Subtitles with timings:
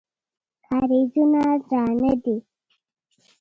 [0.65, 2.35] کارېزونه درانه دي.